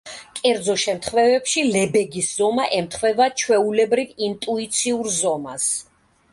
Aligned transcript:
კერძო 0.37 0.75
შემთხვევებში 0.83 1.65
ლებეგის 1.75 2.31
ზომა 2.39 2.67
ემთხვევა 2.79 3.29
ჩვეულებრივ 3.43 4.19
ინტუიციურ 4.33 5.15
ზომას. 5.23 5.73